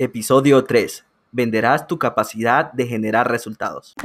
[0.00, 1.04] Episodio 3.
[1.32, 3.96] Venderás tu capacidad de generar resultados.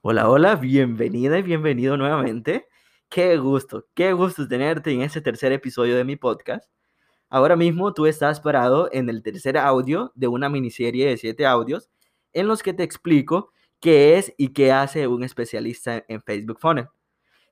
[0.00, 2.66] Hola, hola, bienvenida y bienvenido nuevamente.
[3.08, 6.68] Qué gusto, qué gusto tenerte en este tercer episodio de mi podcast.
[7.30, 11.90] Ahora mismo tú estás parado en el tercer audio de una miniserie de siete audios
[12.32, 16.88] en los que te explico qué es y qué hace un especialista en Facebook Funnel.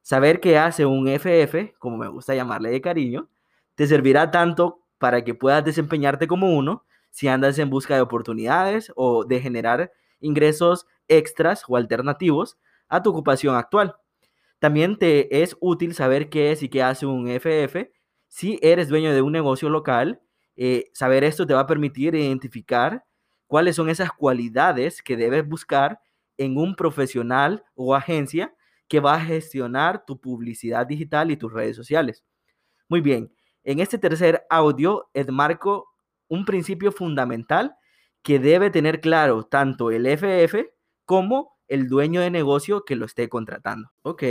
[0.02, 3.30] Saber qué hace un FF, como me gusta llamarle de cariño,
[3.76, 8.92] te servirá tanto para que puedas desempeñarte como uno si andas en busca de oportunidades
[8.94, 13.96] o de generar ingresos extras o alternativos a tu ocupación actual.
[14.60, 17.90] También te es útil saber qué es y qué hace un FF
[18.28, 20.20] si eres dueño de un negocio local.
[20.54, 23.04] Eh, saber esto te va a permitir identificar
[23.46, 26.00] cuáles son esas cualidades que debes buscar
[26.36, 28.54] en un profesional o agencia
[28.86, 32.22] que va a gestionar tu publicidad digital y tus redes sociales.
[32.88, 33.32] Muy bien,
[33.64, 35.90] en este tercer audio enmarco
[36.28, 37.76] un principio fundamental
[38.22, 40.70] que debe tener claro tanto el FF
[41.04, 43.90] como el dueño de negocio que lo esté contratando.
[44.02, 44.22] Ok,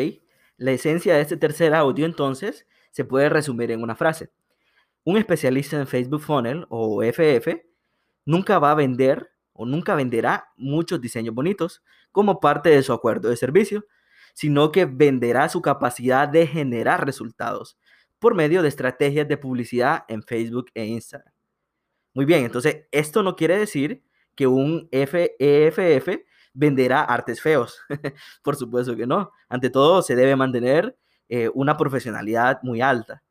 [0.58, 4.32] la esencia de este tercer audio entonces se puede resumir en una frase.
[5.04, 7.66] Un especialista en Facebook Funnel o FF
[8.26, 13.30] nunca va a vender o nunca venderá muchos diseños bonitos como parte de su acuerdo
[13.30, 13.86] de servicio,
[14.34, 17.78] sino que venderá su capacidad de generar resultados
[18.20, 21.34] por medio de estrategias de publicidad en Facebook e Instagram.
[22.14, 24.04] Muy bien, entonces esto no quiere decir
[24.36, 27.80] que un EFF venderá artes feos.
[28.44, 29.32] por supuesto que no.
[29.48, 30.98] Ante todo, se debe mantener
[31.30, 33.24] eh, una profesionalidad muy alta.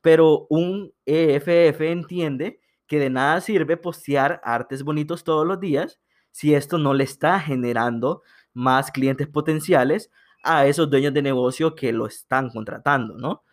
[0.00, 6.54] Pero un EFF entiende que de nada sirve postear artes bonitos todos los días si
[6.54, 8.22] esto no le está generando
[8.54, 10.10] más clientes potenciales
[10.42, 13.44] a esos dueños de negocio que lo están contratando, ¿no?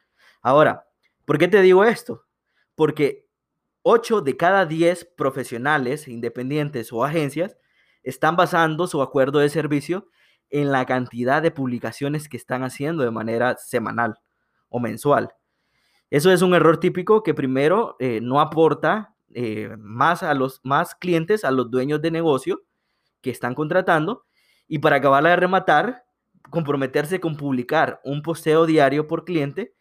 [0.41, 0.87] Ahora,
[1.25, 2.25] ¿por qué te digo esto?
[2.75, 3.27] Porque
[3.83, 7.57] 8 de cada 10 profesionales independientes o agencias
[8.03, 10.07] están basando su acuerdo de servicio
[10.49, 14.19] en la cantidad de publicaciones que están haciendo de manera semanal
[14.69, 15.33] o mensual.
[16.09, 20.95] Eso es un error típico que primero eh, no aporta eh, más a los más
[20.95, 22.63] clientes, a los dueños de negocio
[23.21, 24.25] que están contratando.
[24.67, 26.03] Y para acabarla de rematar,
[26.49, 29.75] comprometerse con publicar un posteo diario por cliente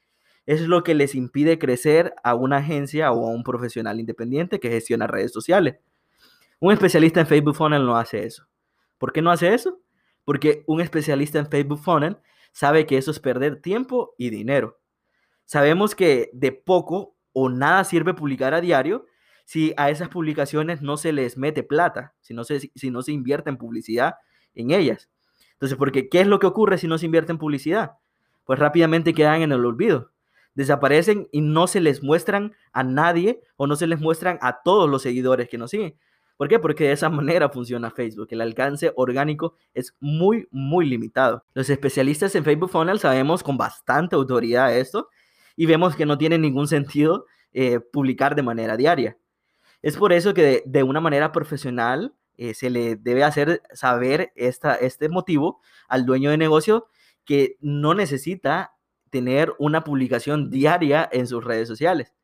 [0.49, 4.71] es lo que les impide crecer a una agencia o a un profesional independiente que
[4.71, 5.77] gestiona redes sociales.
[6.59, 8.47] Un especialista en Facebook Funnel no hace eso.
[8.97, 9.79] ¿Por qué no hace eso?
[10.25, 12.17] Porque un especialista en Facebook Funnel
[12.51, 14.81] sabe que eso es perder tiempo y dinero.
[15.45, 19.05] Sabemos que de poco o nada sirve publicar a diario
[19.45, 23.13] si a esas publicaciones no se les mete plata, si no se, si no se
[23.13, 24.15] invierte en publicidad
[24.55, 25.11] en ellas.
[25.53, 27.99] Entonces, porque ¿qué es lo que ocurre si no se invierte en publicidad?
[28.45, 30.11] Pues rápidamente quedan en el olvido.
[30.55, 34.89] Desaparecen y no se les muestran a nadie o no se les muestran a todos
[34.89, 35.97] los seguidores que nos siguen.
[36.39, 36.59] ¿Por qué?
[36.59, 38.29] Porque de esa manera funciona Facebook.
[38.31, 41.45] El alcance orgánico es muy, muy limitado.
[41.53, 45.09] Los especialistas en Facebook Funnel sabemos con bastante autoridad esto
[45.57, 49.19] y vemos que no tiene ningún sentido eh, publicar de manera diaria.
[49.83, 54.77] Es por eso que de una manera profesional eh, se le debe hacer saber esta,
[54.77, 56.89] este motivo al dueño de negocio
[57.25, 58.75] que no necesita
[59.11, 62.15] tener una publicación diaria en sus redes sociales.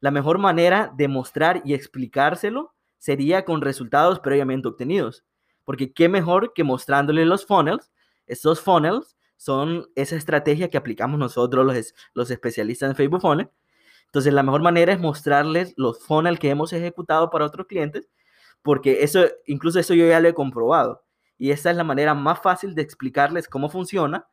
[0.00, 5.24] La mejor manera de mostrar y explicárselo sería con resultados previamente obtenidos,
[5.64, 7.92] porque qué mejor que mostrándole los funnels.
[8.26, 13.50] Estos funnels son esa estrategia que aplicamos nosotros los, los especialistas en Facebook Funnel.
[14.06, 18.08] Entonces, la mejor manera es mostrarles los funnels que hemos ejecutado para otros clientes
[18.62, 21.04] porque eso, incluso eso yo ya lo he comprobado.
[21.38, 24.28] Y esta es la manera más fácil de explicarles cómo funciona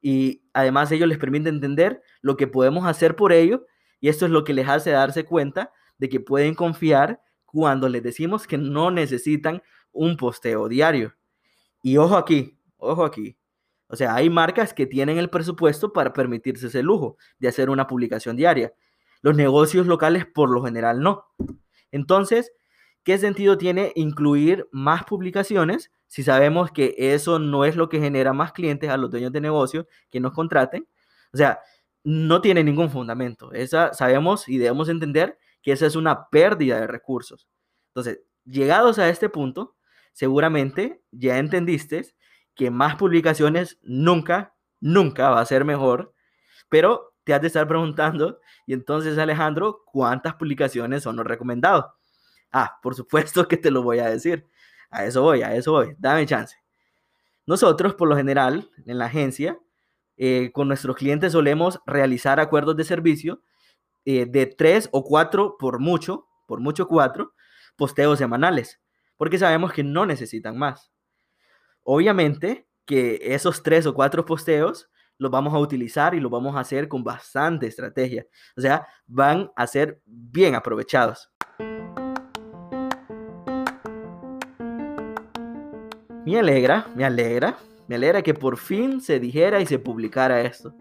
[0.00, 3.66] y además ellos les permite entender lo que podemos hacer por ello
[4.00, 8.02] y esto es lo que les hace darse cuenta de que pueden confiar cuando les
[8.02, 9.62] decimos que no necesitan
[9.92, 11.14] un posteo diario.
[11.82, 13.36] Y ojo aquí, ojo aquí.
[13.88, 17.86] O sea, hay marcas que tienen el presupuesto para permitirse ese lujo de hacer una
[17.86, 18.72] publicación diaria.
[19.20, 21.26] Los negocios locales por lo general no.
[21.90, 22.52] Entonces,
[23.02, 28.32] ¿Qué sentido tiene incluir más publicaciones si sabemos que eso no es lo que genera
[28.32, 30.88] más clientes a los dueños de negocio que nos contraten?
[31.32, 31.60] O sea,
[32.02, 33.52] no tiene ningún fundamento.
[33.52, 37.46] Esa, sabemos y debemos entender que esa es una pérdida de recursos.
[37.90, 39.76] Entonces, llegados a este punto,
[40.12, 42.12] seguramente ya entendiste
[42.56, 46.12] que más publicaciones nunca, nunca va a ser mejor,
[46.68, 51.84] pero te has de estar preguntando, y entonces Alejandro, ¿cuántas publicaciones son los recomendados?
[52.50, 54.50] Ah, por supuesto que te lo voy a decir.
[54.90, 55.94] A eso voy, a eso voy.
[55.98, 56.56] Dame chance.
[57.46, 59.58] Nosotros, por lo general, en la agencia,
[60.16, 63.42] eh, con nuestros clientes solemos realizar acuerdos de servicio
[64.04, 67.32] eh, de tres o cuatro, por mucho, por mucho cuatro,
[67.76, 68.80] posteos semanales,
[69.16, 70.90] porque sabemos que no necesitan más.
[71.82, 76.60] Obviamente que esos tres o cuatro posteos los vamos a utilizar y los vamos a
[76.60, 78.26] hacer con bastante estrategia.
[78.56, 81.30] O sea, van a ser bien aprovechados.
[86.26, 87.56] Me alegra, me alegra,
[87.88, 90.74] me alegra que por fin se dijera y se publicara esto.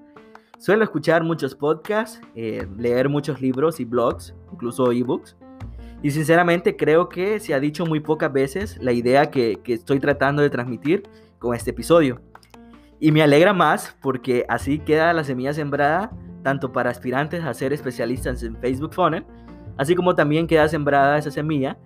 [0.58, 5.38] Suelo escuchar muchos podcasts, eh, leer muchos libros y blogs, incluso ebooks.
[6.04, 10.00] Y sinceramente creo que se ha dicho muy pocas veces la idea que, que estoy
[10.00, 11.04] tratando de transmitir
[11.40, 12.22] con este episodio.
[13.00, 16.12] Y me alegra más porque así queda la semilla sembrada
[16.44, 19.26] tanto para aspirantes a ser especialistas en Facebook Funnel,
[19.78, 21.78] así como también queda sembrada esa semilla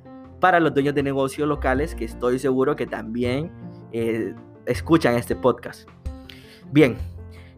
[0.44, 3.50] para los dueños de negocios locales que estoy seguro que también
[3.94, 4.36] eh,
[4.66, 5.88] escuchan este podcast.
[6.70, 6.98] Bien,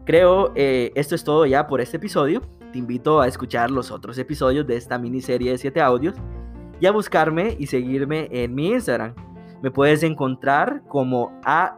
[0.04, 2.42] creo eh, esto es todo ya por este episodio.
[2.70, 6.14] Te invito a escuchar los otros episodios de esta miniserie de 7 audios
[6.78, 9.16] y a buscarme y seguirme en mi Instagram
[9.62, 11.76] me puedes encontrar como a.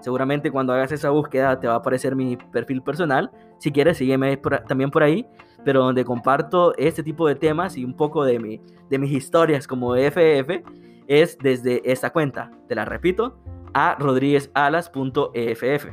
[0.00, 3.30] Seguramente cuando hagas esa búsqueda te va a aparecer mi perfil personal.
[3.58, 4.36] Si quieres, sígueme
[4.66, 5.26] también por ahí,
[5.64, 9.66] pero donde comparto este tipo de temas y un poco de, mi, de mis historias
[9.66, 10.62] como FF
[11.06, 12.50] es desde esta cuenta.
[12.68, 13.38] Te la repito,
[13.74, 15.86] a rodríguezalas.ff.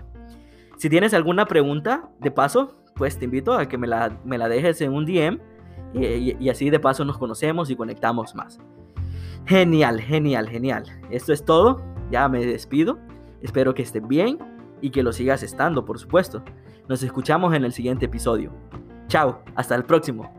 [0.78, 4.50] Si tienes alguna pregunta, de paso, pues te invito a que me la, me la
[4.50, 5.40] dejes en un DM
[5.94, 8.60] y, y así de paso nos conocemos y conectamos más.
[9.46, 10.84] Genial, genial, genial.
[11.12, 11.82] Esto es todo.
[12.12, 12.98] Ya me despido.
[13.46, 14.40] Espero que estén bien
[14.82, 16.44] y que lo sigas estando, por supuesto.
[16.90, 18.52] Nos escuchamos en el siguiente episodio.
[19.08, 20.36] Chao, hasta el próximo.